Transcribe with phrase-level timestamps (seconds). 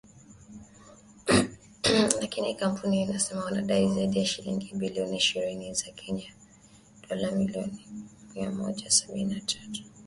[2.21, 6.33] Lakini kampuni hiyo inasema wanadai zaidi ya shilingi bilioni ishirini za Kenya
[7.09, 7.85] dola milioni
[8.35, 9.83] mia moja sabini na tatu.